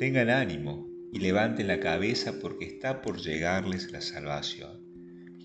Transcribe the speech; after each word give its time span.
Tengan 0.00 0.30
ánimo 0.30 0.88
y 1.12 1.18
levanten 1.18 1.66
la 1.66 1.78
cabeza 1.78 2.40
porque 2.40 2.64
está 2.64 3.02
por 3.02 3.20
llegarles 3.20 3.92
la 3.92 4.00
salvación. 4.00 4.80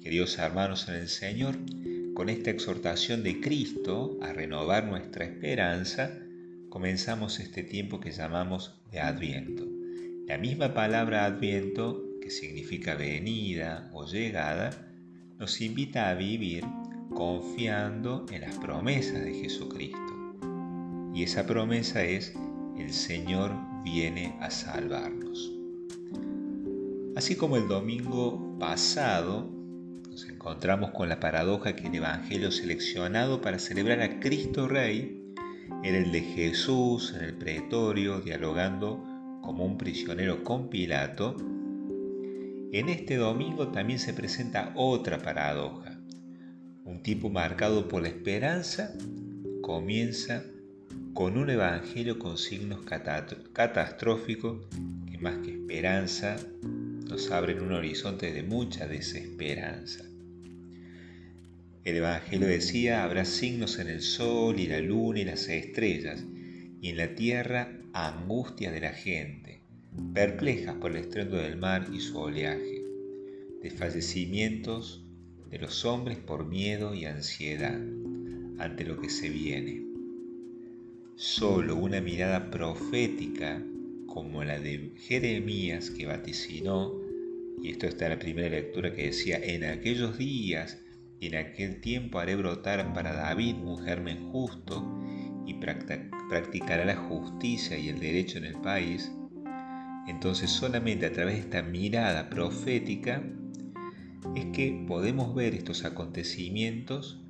Queridos 0.01 0.39
hermanos 0.39 0.87
en 0.87 0.95
el 0.95 1.09
Señor, 1.09 1.57
con 2.13 2.29
esta 2.29 2.51
exhortación 2.51 3.21
de 3.21 3.41
Cristo 3.41 4.17
a 4.21 4.31
renovar 4.31 4.85
nuestra 4.85 5.25
esperanza, 5.25 6.17
comenzamos 6.69 7.41
este 7.41 7.63
tiempo 7.63 7.99
que 7.99 8.11
llamamos 8.13 8.81
de 8.93 9.01
Adviento. 9.01 9.67
La 10.25 10.37
misma 10.37 10.73
palabra 10.73 11.25
Adviento, 11.25 12.01
que 12.21 12.31
significa 12.31 12.95
venida 12.95 13.89
o 13.91 14.05
llegada, 14.05 14.89
nos 15.37 15.59
invita 15.59 16.09
a 16.09 16.15
vivir 16.15 16.63
confiando 17.13 18.25
en 18.31 18.39
las 18.39 18.57
promesas 18.59 19.21
de 19.21 19.33
Jesucristo. 19.33 19.99
Y 21.13 21.23
esa 21.23 21.45
promesa 21.45 22.05
es, 22.05 22.33
el 22.77 22.91
Señor 22.93 23.51
viene 23.83 24.35
a 24.39 24.49
salvarnos. 24.49 25.51
Así 27.15 27.35
como 27.35 27.57
el 27.57 27.67
domingo 27.67 28.57
pasado 28.59 29.49
nos 30.09 30.27
encontramos 30.29 30.91
con 30.91 31.09
la 31.09 31.19
paradoja 31.19 31.75
que 31.75 31.87
el 31.87 31.95
Evangelio 31.95 32.51
seleccionado 32.51 33.41
para 33.41 33.59
celebrar 33.59 34.01
a 34.01 34.19
Cristo 34.19 34.67
Rey 34.67 35.21
era 35.83 35.97
el 35.97 36.11
de 36.11 36.21
Jesús 36.21 37.13
en 37.15 37.23
el 37.23 37.33
pretorio 37.33 38.21
dialogando 38.21 39.03
como 39.41 39.63
un 39.63 39.77
prisionero 39.77 40.43
con 40.43 40.69
Pilato, 40.69 41.35
en 42.71 42.89
este 42.89 43.15
domingo 43.15 43.69
también 43.69 43.99
se 43.99 44.13
presenta 44.13 44.73
otra 44.75 45.19
paradoja. 45.19 45.97
Un 46.83 47.01
tipo 47.03 47.29
marcado 47.29 47.87
por 47.87 48.01
la 48.01 48.09
esperanza 48.09 48.93
comienza 49.61 50.43
con 51.15 51.37
un 51.37 51.49
evangelio 51.49 52.19
con 52.19 52.37
signos 52.37 52.81
catastróficos 53.53 54.67
que 55.09 55.17
más 55.17 55.37
que 55.37 55.51
esperanza 55.51 56.35
nos 56.61 57.31
abren 57.31 57.61
un 57.61 57.71
horizonte 57.71 58.33
de 58.33 58.43
mucha 58.43 58.85
desesperanza. 58.85 60.03
El 61.85 61.95
Evangelio 61.95 62.47
decía, 62.47 63.05
habrá 63.05 63.23
signos 63.23 63.79
en 63.79 63.87
el 63.87 64.01
sol 64.01 64.59
y 64.59 64.67
la 64.67 64.79
luna 64.81 65.21
y 65.21 65.23
las 65.23 65.47
estrellas, 65.47 66.21
y 66.81 66.89
en 66.89 66.97
la 66.97 67.15
tierra 67.15 67.71
angustia 67.93 68.69
de 68.69 68.81
la 68.81 68.91
gente, 68.91 69.61
perplejas 70.13 70.75
por 70.75 70.91
el 70.91 70.97
estruendo 70.97 71.37
del 71.37 71.55
mar 71.55 71.87
y 71.93 72.01
su 72.01 72.17
oleaje, 72.17 72.83
desfallecimientos 73.63 75.05
de 75.49 75.59
los 75.59 75.85
hombres 75.85 76.17
por 76.17 76.45
miedo 76.45 76.93
y 76.93 77.05
ansiedad 77.05 77.79
ante 78.59 78.83
lo 78.83 78.99
que 78.99 79.09
se 79.09 79.29
viene. 79.29 79.94
Solo 81.17 81.77
una 81.77 82.01
mirada 82.01 82.51
profética 82.51 83.63
como 84.05 84.43
la 84.43 84.59
de 84.59 84.91
Jeremías 84.97 85.89
que 85.89 86.05
vaticinó, 86.05 86.93
y 87.63 87.69
esto 87.69 87.87
está 87.87 88.07
en 88.07 88.11
la 88.11 88.19
primera 88.19 88.49
lectura 88.49 88.93
que 88.93 89.05
decía, 89.05 89.39
en 89.41 89.63
aquellos 89.63 90.17
días 90.17 90.77
en 91.21 91.35
aquel 91.35 91.79
tiempo 91.79 92.19
haré 92.19 92.35
brotar 92.35 92.93
para 92.93 93.13
David 93.13 93.55
un 93.63 93.77
germen 93.77 94.29
justo 94.31 94.85
y 95.47 95.53
practicará 95.53 96.83
la 96.83 96.97
justicia 96.97 97.77
y 97.77 97.87
el 97.87 97.99
derecho 98.01 98.37
en 98.37 98.45
el 98.45 98.59
país, 98.59 99.09
entonces 100.07 100.49
solamente 100.49 101.05
a 101.05 101.13
través 101.13 101.35
de 101.35 101.41
esta 101.41 101.61
mirada 101.61 102.29
profética 102.29 103.23
es 104.35 104.47
que 104.47 104.83
podemos 104.85 105.33
ver 105.33 105.53
estos 105.53 105.85
acontecimientos 105.85 107.24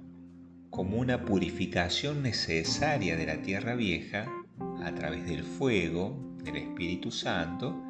como 0.76 0.98
una 0.98 1.23
purificación 1.23 2.22
necesaria 2.22 3.16
de 3.16 3.26
la 3.26 3.42
tierra 3.42 3.76
vieja 3.76 4.30
a 4.84 4.94
través 4.94 5.26
del 5.26 5.45
fuego 5.45 6.36
del 6.44 6.58
Espíritu 6.58 7.12
Santo 7.12 7.81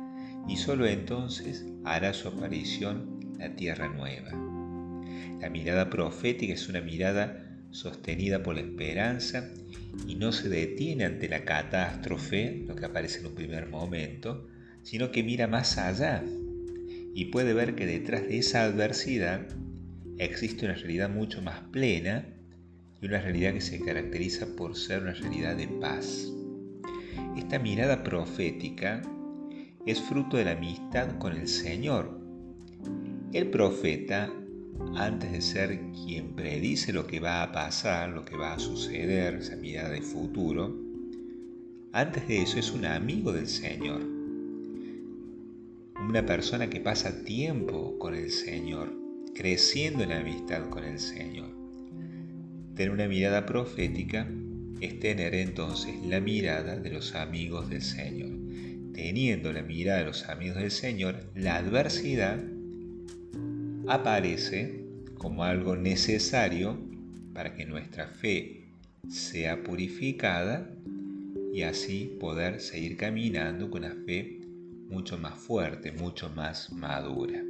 y 0.47 0.57
solo 0.57 0.85
entonces 0.85 1.65
hará 1.83 2.13
su 2.13 2.27
aparición 2.27 3.19
la 3.39 3.55
tierra 3.55 3.87
nueva. 3.87 4.29
La 5.41 5.49
mirada 5.49 5.89
profética 5.89 6.53
es 6.53 6.69
una 6.69 6.81
mirada 6.81 7.57
sostenida 7.71 8.43
por 8.43 8.53
la 8.53 8.61
esperanza 8.61 9.49
y 10.05 10.13
no 10.13 10.31
se 10.31 10.49
detiene 10.49 11.05
ante 11.05 11.27
la 11.27 11.43
catástrofe, 11.43 12.65
lo 12.67 12.75
que 12.75 12.85
aparece 12.85 13.21
en 13.21 13.25
un 13.25 13.33
primer 13.33 13.67
momento, 13.67 14.47
sino 14.83 15.11
que 15.11 15.23
mira 15.23 15.47
más 15.47 15.79
allá 15.79 16.23
y 17.15 17.25
puede 17.25 17.55
ver 17.55 17.73
que 17.73 17.87
detrás 17.87 18.27
de 18.27 18.37
esa 18.37 18.63
adversidad 18.63 19.47
existe 20.19 20.65
una 20.65 20.75
realidad 20.75 21.09
mucho 21.09 21.41
más 21.41 21.61
plena 21.71 22.34
una 23.07 23.21
realidad 23.21 23.53
que 23.53 23.61
se 23.61 23.79
caracteriza 23.79 24.55
por 24.55 24.75
ser 24.75 25.03
una 25.03 25.13
realidad 25.13 25.55
de 25.55 25.67
paz. 25.67 26.31
Esta 27.37 27.59
mirada 27.59 28.03
profética 28.03 29.01
es 29.85 30.01
fruto 30.01 30.37
de 30.37 30.45
la 30.45 30.51
amistad 30.51 31.17
con 31.17 31.33
el 31.33 31.47
Señor. 31.47 32.19
El 33.33 33.49
profeta 33.49 34.31
antes 34.95 35.31
de 35.31 35.41
ser 35.41 35.79
quien 35.91 36.35
predice 36.35 36.93
lo 36.93 37.07
que 37.07 37.19
va 37.19 37.43
a 37.43 37.51
pasar, 37.51 38.09
lo 38.09 38.25
que 38.25 38.35
va 38.35 38.53
a 38.53 38.59
suceder, 38.59 39.35
esa 39.35 39.55
mirada 39.55 39.89
de 39.89 40.01
futuro, 40.01 40.75
antes 41.91 42.27
de 42.27 42.41
eso 42.41 42.59
es 42.59 42.71
un 42.71 42.85
amigo 42.85 43.31
del 43.31 43.47
Señor. 43.47 44.01
Una 46.09 46.25
persona 46.25 46.69
que 46.69 46.81
pasa 46.81 47.23
tiempo 47.23 47.97
con 47.99 48.15
el 48.15 48.31
Señor, 48.31 48.93
creciendo 49.33 50.03
en 50.03 50.09
la 50.09 50.19
amistad 50.19 50.69
con 50.69 50.83
el 50.83 50.99
Señor. 50.99 51.64
Tener 52.75 52.91
una 52.91 53.07
mirada 53.07 53.45
profética 53.45 54.27
es 54.81 54.99
tener 54.99 55.33
entonces 55.33 55.95
la 56.05 56.19
mirada 56.19 56.77
de 56.77 56.89
los 56.89 57.15
amigos 57.15 57.69
del 57.69 57.81
Señor. 57.81 58.31
Teniendo 58.93 59.53
la 59.53 59.61
mirada 59.61 59.99
de 59.99 60.05
los 60.05 60.27
amigos 60.27 60.57
del 60.57 60.71
Señor, 60.71 61.15
la 61.35 61.55
adversidad 61.55 62.37
aparece 63.87 64.83
como 65.17 65.45
algo 65.45 65.77
necesario 65.77 66.77
para 67.33 67.55
que 67.55 67.65
nuestra 67.65 68.07
fe 68.07 68.65
sea 69.09 69.63
purificada 69.63 70.69
y 71.53 71.61
así 71.61 72.17
poder 72.19 72.59
seguir 72.59 72.97
caminando 72.97 73.71
con 73.71 73.85
una 73.85 73.95
fe 74.05 74.41
mucho 74.89 75.17
más 75.17 75.39
fuerte, 75.39 75.93
mucho 75.93 76.29
más 76.29 76.73
madura. 76.73 77.41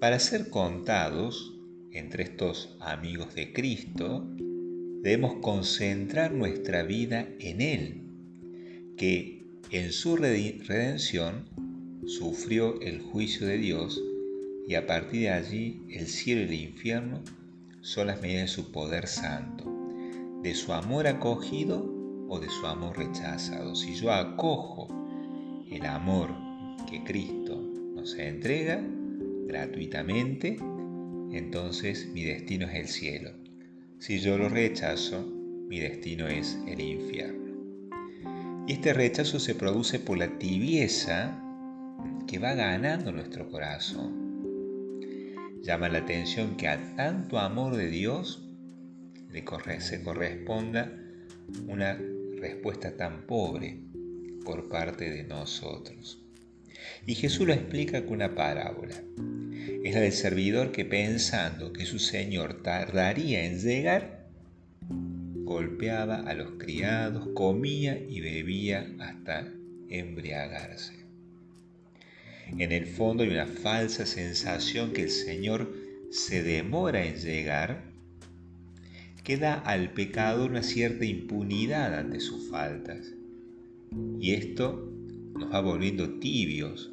Para 0.00 0.18
ser 0.18 0.48
contados 0.48 1.59
entre 1.92 2.24
estos 2.24 2.76
amigos 2.80 3.34
de 3.34 3.52
Cristo, 3.52 4.26
debemos 5.02 5.36
concentrar 5.40 6.32
nuestra 6.32 6.82
vida 6.82 7.28
en 7.38 7.60
Él, 7.60 8.02
que 8.96 9.46
en 9.70 9.92
su 9.92 10.16
redención 10.16 11.46
sufrió 12.06 12.80
el 12.80 13.00
juicio 13.00 13.46
de 13.46 13.58
Dios 13.58 14.02
y 14.66 14.74
a 14.74 14.86
partir 14.86 15.22
de 15.22 15.30
allí 15.30 15.82
el 15.90 16.06
cielo 16.06 16.42
y 16.42 16.44
el 16.44 16.68
infierno 16.70 17.22
son 17.80 18.08
las 18.08 18.20
medidas 18.20 18.42
de 18.42 18.48
su 18.48 18.72
poder 18.72 19.06
santo, 19.06 19.64
de 20.42 20.54
su 20.54 20.72
amor 20.72 21.06
acogido 21.06 21.84
o 22.28 22.38
de 22.38 22.48
su 22.48 22.66
amor 22.66 22.98
rechazado. 22.98 23.74
Si 23.74 23.94
yo 23.94 24.12
acojo 24.12 24.88
el 25.70 25.84
amor 25.86 26.30
que 26.88 27.02
Cristo 27.04 27.60
nos 27.94 28.14
entrega 28.14 28.82
gratuitamente, 29.46 30.58
entonces 31.32 32.08
mi 32.12 32.24
destino 32.24 32.66
es 32.66 32.74
el 32.74 32.88
cielo. 32.88 33.30
Si 33.98 34.20
yo 34.20 34.38
lo 34.38 34.48
rechazo, 34.48 35.26
mi 35.68 35.78
destino 35.78 36.26
es 36.26 36.58
el 36.66 36.80
infierno. 36.80 37.50
Y 38.66 38.72
este 38.72 38.92
rechazo 38.92 39.38
se 39.38 39.54
produce 39.54 39.98
por 39.98 40.18
la 40.18 40.38
tibieza 40.38 41.40
que 42.26 42.38
va 42.38 42.54
ganando 42.54 43.12
nuestro 43.12 43.48
corazón. 43.50 44.30
Llama 45.62 45.88
la 45.88 45.98
atención 45.98 46.56
que 46.56 46.68
a 46.68 46.96
tanto 46.96 47.38
amor 47.38 47.76
de 47.76 47.88
Dios 47.88 48.46
le 49.30 49.44
se 49.80 50.02
corresponda 50.02 50.92
una 51.68 51.98
respuesta 52.40 52.96
tan 52.96 53.26
pobre 53.26 53.78
por 54.44 54.68
parte 54.68 55.10
de 55.10 55.24
nosotros. 55.24 56.24
Y 57.06 57.14
Jesús 57.14 57.46
lo 57.46 57.52
explica 57.52 58.04
con 58.04 58.14
una 58.14 58.34
parábola. 58.34 58.94
Es 59.82 59.94
la 59.94 60.00
del 60.00 60.12
servidor 60.12 60.72
que 60.72 60.84
pensando 60.84 61.72
que 61.72 61.86
su 61.86 61.98
Señor 61.98 62.62
tardaría 62.62 63.46
en 63.46 63.58
llegar, 63.58 64.26
golpeaba 65.44 66.16
a 66.16 66.34
los 66.34 66.52
criados, 66.58 67.28
comía 67.34 67.98
y 67.98 68.20
bebía 68.20 68.86
hasta 68.98 69.50
embriagarse. 69.88 71.00
En 72.58 72.72
el 72.72 72.86
fondo 72.86 73.22
hay 73.22 73.30
una 73.30 73.46
falsa 73.46 74.04
sensación 74.04 74.92
que 74.92 75.04
el 75.04 75.10
Señor 75.10 75.72
se 76.10 76.42
demora 76.42 77.06
en 77.06 77.16
llegar, 77.16 77.82
que 79.24 79.38
da 79.38 79.54
al 79.54 79.92
pecador 79.94 80.50
una 80.50 80.62
cierta 80.62 81.06
impunidad 81.06 81.94
ante 81.94 82.20
sus 82.20 82.50
faltas. 82.50 83.12
Y 84.20 84.32
esto 84.32 84.92
nos 85.34 85.52
va 85.52 85.60
volviendo 85.60 86.18
tibios 86.18 86.90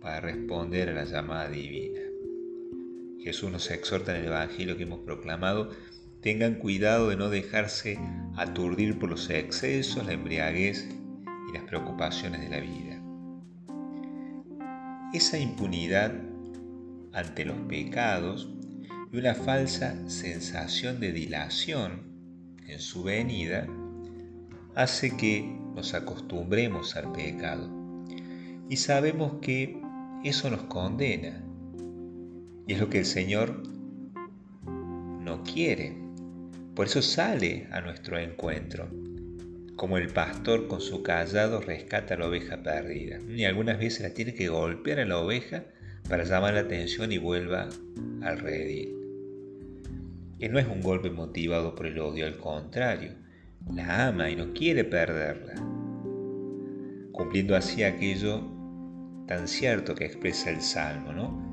para 0.00 0.20
responder 0.20 0.88
a 0.88 0.94
la 0.94 1.04
llamada 1.04 1.50
divina. 1.50 1.99
Jesús 3.22 3.50
nos 3.50 3.70
exhorta 3.70 4.12
en 4.12 4.22
el 4.22 4.28
Evangelio 4.28 4.76
que 4.76 4.84
hemos 4.84 5.00
proclamado, 5.00 5.70
tengan 6.22 6.54
cuidado 6.54 7.08
de 7.08 7.16
no 7.16 7.28
dejarse 7.28 7.98
aturdir 8.36 8.98
por 8.98 9.10
los 9.10 9.28
excesos, 9.30 10.06
la 10.06 10.12
embriaguez 10.12 10.88
y 11.48 11.52
las 11.52 11.64
preocupaciones 11.64 12.40
de 12.40 12.48
la 12.48 12.60
vida. 12.60 13.00
Esa 15.12 15.38
impunidad 15.38 16.14
ante 17.12 17.44
los 17.44 17.58
pecados 17.68 18.48
y 19.12 19.18
una 19.18 19.34
falsa 19.34 19.96
sensación 20.08 21.00
de 21.00 21.12
dilación 21.12 22.02
en 22.66 22.78
su 22.78 23.02
venida 23.02 23.66
hace 24.74 25.16
que 25.16 25.58
nos 25.74 25.94
acostumbremos 25.94 26.96
al 26.96 27.12
pecado 27.12 27.68
y 28.68 28.76
sabemos 28.76 29.34
que 29.42 29.80
eso 30.22 30.48
nos 30.48 30.62
condena 30.64 31.44
y 32.66 32.74
es 32.74 32.80
lo 32.80 32.88
que 32.88 32.98
el 32.98 33.04
Señor 33.04 33.62
no 34.66 35.42
quiere. 35.42 35.96
Por 36.74 36.86
eso 36.86 37.02
sale 37.02 37.68
a 37.72 37.80
nuestro 37.80 38.18
encuentro, 38.18 38.88
como 39.76 39.98
el 39.98 40.08
pastor 40.08 40.68
con 40.68 40.80
su 40.80 41.02
callado 41.02 41.60
rescata 41.60 42.14
a 42.14 42.18
la 42.18 42.28
oveja 42.28 42.62
perdida. 42.62 43.18
Y 43.28 43.44
algunas 43.44 43.78
veces 43.78 44.02
la 44.02 44.14
tiene 44.14 44.34
que 44.34 44.48
golpear 44.48 45.00
a 45.00 45.04
la 45.04 45.18
oveja 45.18 45.64
para 46.08 46.24
llamar 46.24 46.54
la 46.54 46.60
atención 46.60 47.12
y 47.12 47.18
vuelva 47.18 47.68
al 48.22 48.38
redil. 48.38 48.96
No 50.50 50.58
es 50.58 50.66
un 50.66 50.80
golpe 50.80 51.10
motivado 51.10 51.74
por 51.74 51.86
el 51.86 51.98
odio, 51.98 52.26
al 52.26 52.38
contrario, 52.38 53.12
la 53.72 54.08
ama 54.08 54.30
y 54.30 54.36
no 54.36 54.52
quiere 54.54 54.84
perderla, 54.84 55.54
cumpliendo 57.12 57.54
así 57.54 57.82
aquello 57.82 58.42
tan 59.26 59.46
cierto 59.46 59.94
que 59.94 60.06
expresa 60.06 60.50
el 60.50 60.62
Salmo, 60.62 61.12
¿no? 61.12 61.50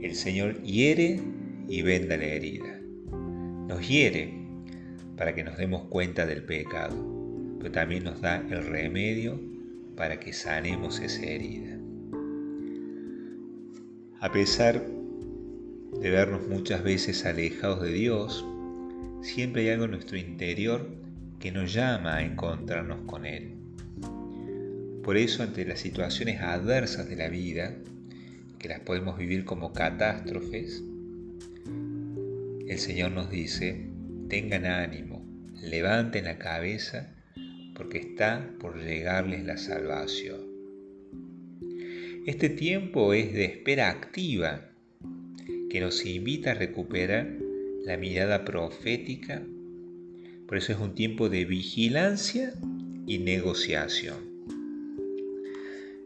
El 0.00 0.14
Señor 0.14 0.62
hiere 0.62 1.20
y 1.68 1.82
venda 1.82 2.16
la 2.16 2.24
herida. 2.24 2.80
Nos 3.66 3.88
hiere 3.88 4.32
para 5.16 5.34
que 5.34 5.42
nos 5.42 5.56
demos 5.56 5.82
cuenta 5.88 6.24
del 6.24 6.44
pecado, 6.44 6.96
pero 7.58 7.72
también 7.72 8.04
nos 8.04 8.20
da 8.20 8.36
el 8.48 8.64
remedio 8.64 9.40
para 9.96 10.20
que 10.20 10.32
sanemos 10.32 11.00
esa 11.00 11.24
herida. 11.26 11.76
A 14.20 14.30
pesar 14.30 14.86
de 16.00 16.10
vernos 16.10 16.46
muchas 16.48 16.84
veces 16.84 17.26
alejados 17.26 17.82
de 17.82 17.92
Dios, 17.92 18.46
siempre 19.22 19.62
hay 19.62 19.70
algo 19.70 19.86
en 19.86 19.90
nuestro 19.92 20.16
interior 20.16 20.88
que 21.40 21.50
nos 21.50 21.72
llama 21.72 22.16
a 22.16 22.22
encontrarnos 22.24 23.00
con 23.06 23.26
Él. 23.26 23.54
Por 25.02 25.16
eso, 25.16 25.42
ante 25.42 25.64
las 25.64 25.80
situaciones 25.80 26.40
adversas 26.40 27.08
de 27.08 27.16
la 27.16 27.28
vida, 27.28 27.74
que 28.58 28.68
las 28.68 28.80
podemos 28.80 29.18
vivir 29.18 29.44
como 29.44 29.72
catástrofes, 29.72 30.82
el 32.66 32.78
Señor 32.78 33.12
nos 33.12 33.30
dice, 33.30 33.88
tengan 34.28 34.66
ánimo, 34.66 35.24
levanten 35.62 36.24
la 36.24 36.38
cabeza, 36.38 37.14
porque 37.74 37.98
está 37.98 38.50
por 38.58 38.78
llegarles 38.78 39.44
la 39.44 39.56
salvación. 39.56 40.40
Este 42.26 42.50
tiempo 42.50 43.14
es 43.14 43.32
de 43.32 43.44
espera 43.44 43.90
activa 43.90 44.70
que 45.70 45.80
nos 45.80 46.04
invita 46.04 46.50
a 46.50 46.54
recuperar 46.54 47.36
la 47.84 47.96
mirada 47.96 48.44
profética 48.44 49.42
por 50.48 50.56
eso 50.56 50.72
es 50.72 50.78
un 50.78 50.94
tiempo 50.94 51.28
de 51.28 51.44
vigilancia 51.44 52.54
y 53.06 53.18
negociación. 53.18 54.27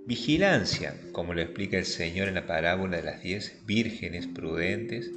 Vigilancia, 0.05 0.97
como 1.13 1.33
lo 1.33 1.43
explica 1.43 1.79
el 1.79 1.85
Señor 1.85 2.27
en 2.27 2.35
la 2.35 2.45
parábola 2.45 2.97
de 2.97 3.05
las 3.05 3.23
diez 3.23 3.63
vírgenes 3.67 4.27
prudentes, 4.27 5.13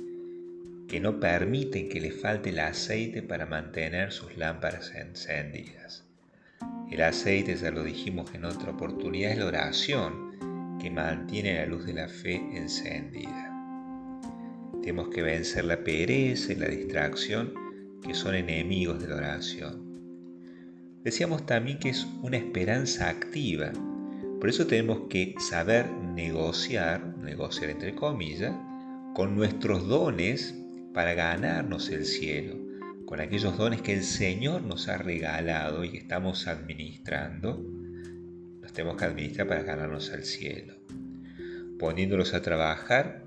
que 0.87 0.99
no 0.99 1.19
permiten 1.19 1.89
que 1.89 1.99
le 1.99 2.11
falte 2.11 2.51
el 2.51 2.59
aceite 2.59 3.23
para 3.23 3.47
mantener 3.47 4.11
sus 4.11 4.37
lámparas 4.37 4.93
encendidas. 4.93 6.03
El 6.91 7.01
aceite, 7.01 7.55
ya 7.55 7.71
lo 7.71 7.83
dijimos 7.83 8.31
en 8.35 8.45
otra 8.45 8.73
oportunidad, 8.73 9.31
es 9.31 9.39
la 9.39 9.47
oración 9.47 10.77
que 10.79 10.91
mantiene 10.91 11.55
la 11.55 11.65
luz 11.65 11.87
de 11.87 11.93
la 11.93 12.07
fe 12.07 12.35
encendida. 12.53 13.51
Tenemos 14.81 15.09
que 15.09 15.23
vencer 15.23 15.65
la 15.65 15.83
pereza 15.83 16.53
y 16.53 16.57
la 16.57 16.67
distracción 16.67 17.55
que 18.05 18.13
son 18.13 18.35
enemigos 18.35 19.01
de 19.01 19.07
la 19.07 19.15
oración. 19.15 19.83
Decíamos 21.03 21.47
también 21.47 21.79
que 21.79 21.89
es 21.89 22.05
una 22.21 22.37
esperanza 22.37 23.09
activa, 23.09 23.71
por 24.39 24.49
eso 24.49 24.67
tenemos 24.67 25.07
que 25.09 25.35
saber 25.39 25.89
negociar, 25.91 27.17
negociar 27.17 27.69
entre 27.69 27.95
comillas, 27.95 28.53
con 29.13 29.35
nuestros 29.35 29.87
dones 29.87 30.53
para 30.93 31.13
ganarnos 31.13 31.89
el 31.89 32.05
cielo, 32.05 32.55
con 33.05 33.21
aquellos 33.21 33.57
dones 33.57 33.81
que 33.81 33.93
el 33.93 34.03
Señor 34.03 34.61
nos 34.63 34.87
ha 34.87 34.97
regalado 34.97 35.83
y 35.83 35.91
que 35.91 35.97
estamos 35.97 36.47
administrando, 36.47 37.63
los 38.61 38.73
tenemos 38.73 38.97
que 38.97 39.05
administrar 39.05 39.47
para 39.47 39.63
ganarnos 39.63 40.09
el 40.11 40.25
cielo, 40.25 40.73
poniéndolos 41.79 42.33
a 42.33 42.41
trabajar 42.41 43.25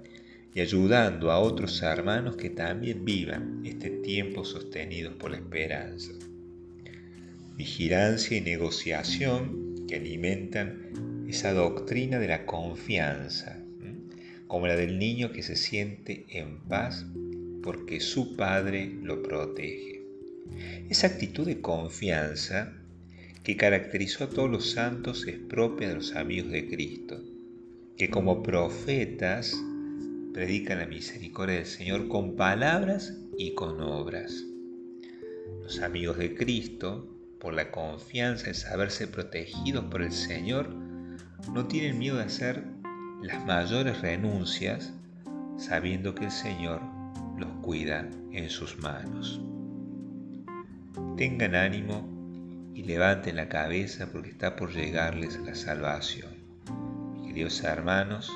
y 0.54 0.60
ayudando 0.60 1.30
a 1.30 1.38
otros 1.38 1.82
hermanos 1.82 2.36
que 2.36 2.50
también 2.50 3.04
vivan 3.04 3.62
este 3.64 3.90
tiempo 3.90 4.44
sostenidos 4.44 5.14
por 5.14 5.30
la 5.30 5.38
esperanza. 5.38 6.12
Vigilancia 7.56 8.36
y 8.36 8.40
negociación 8.40 9.67
que 9.88 9.96
alimentan 9.96 11.26
esa 11.28 11.52
doctrina 11.52 12.18
de 12.18 12.28
la 12.28 12.46
confianza, 12.46 13.64
como 14.46 14.66
la 14.66 14.76
del 14.76 14.98
niño 14.98 15.32
que 15.32 15.42
se 15.42 15.56
siente 15.56 16.26
en 16.28 16.60
paz 16.60 17.06
porque 17.62 18.00
su 18.00 18.36
padre 18.36 18.98
lo 19.02 19.22
protege. 19.22 20.02
Esa 20.88 21.08
actitud 21.08 21.46
de 21.46 21.60
confianza 21.60 22.72
que 23.42 23.56
caracterizó 23.56 24.24
a 24.24 24.30
todos 24.30 24.50
los 24.50 24.70
santos 24.70 25.26
es 25.26 25.38
propia 25.38 25.88
de 25.88 25.96
los 25.96 26.14
amigos 26.16 26.50
de 26.52 26.68
Cristo, 26.68 27.22
que 27.96 28.10
como 28.10 28.42
profetas 28.42 29.56
predican 30.32 30.78
la 30.78 30.86
misericordia 30.86 31.56
del 31.56 31.66
Señor 31.66 32.08
con 32.08 32.36
palabras 32.36 33.18
y 33.36 33.54
con 33.54 33.80
obras. 33.80 34.44
Los 35.62 35.80
amigos 35.80 36.18
de 36.18 36.34
Cristo, 36.34 37.17
por 37.40 37.54
la 37.54 37.70
confianza 37.70 38.48
en 38.48 38.54
saberse 38.54 39.06
protegidos 39.06 39.84
por 39.84 40.02
el 40.02 40.12
Señor, 40.12 40.68
no 41.52 41.66
tienen 41.66 41.98
miedo 41.98 42.16
de 42.16 42.24
hacer 42.24 42.64
las 43.22 43.44
mayores 43.46 44.00
renuncias 44.00 44.92
sabiendo 45.56 46.14
que 46.14 46.26
el 46.26 46.30
Señor 46.30 46.80
los 47.36 47.48
cuida 47.62 48.08
en 48.32 48.50
sus 48.50 48.78
manos. 48.78 49.40
Tengan 51.16 51.54
ánimo 51.54 52.72
y 52.74 52.84
levanten 52.84 53.36
la 53.36 53.48
cabeza 53.48 54.08
porque 54.12 54.30
está 54.30 54.56
por 54.56 54.72
llegarles 54.72 55.38
la 55.40 55.54
salvación. 55.54 56.30
Queridos 57.26 57.62
hermanos, 57.64 58.32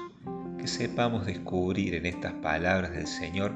que 0.59 0.67
sepamos 0.67 1.27
descubrir 1.27 1.95
en 1.95 2.07
estas 2.07 2.35
palabras 2.35 2.93
del 2.93 3.07
Señor 3.07 3.53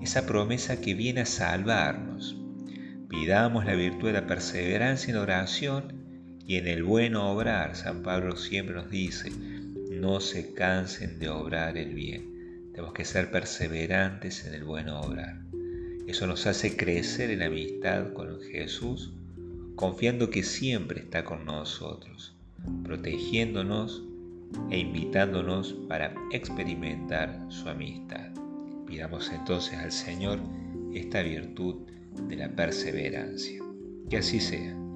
esa 0.00 0.26
promesa 0.26 0.80
que 0.80 0.94
viene 0.94 1.22
a 1.22 1.26
salvarnos. 1.26 2.36
Pidamos 3.08 3.64
la 3.64 3.74
virtud 3.74 4.08
de 4.08 4.12
la 4.12 4.26
perseverancia 4.26 5.10
en 5.12 5.16
oración 5.16 5.92
y 6.46 6.56
en 6.56 6.66
el 6.66 6.82
bueno 6.82 7.30
obrar. 7.30 7.74
San 7.74 8.02
Pablo 8.02 8.36
siempre 8.36 8.74
nos 8.74 8.90
dice, 8.90 9.30
no 9.90 10.20
se 10.20 10.52
cansen 10.52 11.18
de 11.18 11.30
obrar 11.30 11.78
el 11.78 11.94
bien. 11.94 12.70
Tenemos 12.72 12.92
que 12.92 13.06
ser 13.06 13.30
perseverantes 13.30 14.44
en 14.46 14.54
el 14.54 14.64
bueno 14.64 15.00
obrar. 15.00 15.40
Eso 16.06 16.26
nos 16.26 16.46
hace 16.46 16.76
crecer 16.76 17.30
en 17.30 17.42
amistad 17.42 18.12
con 18.12 18.40
Jesús, 18.40 19.12
confiando 19.74 20.28
que 20.28 20.42
siempre 20.42 21.00
está 21.00 21.24
con 21.24 21.46
nosotros, 21.46 22.34
protegiéndonos 22.84 24.02
e 24.70 24.78
invitándonos 24.78 25.74
para 25.88 26.14
experimentar 26.32 27.38
su 27.48 27.68
amistad. 27.68 28.30
Pidamos 28.86 29.30
entonces 29.30 29.78
al 29.78 29.92
Señor 29.92 30.40
esta 30.94 31.22
virtud 31.22 31.76
de 32.26 32.36
la 32.36 32.54
perseverancia. 32.54 33.62
Que 34.08 34.18
así 34.18 34.40
sea. 34.40 34.87